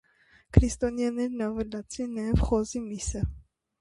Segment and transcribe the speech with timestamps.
[0.57, 3.23] Քրիստոնյաներն ավելացրեցին նաև խոզի միսը։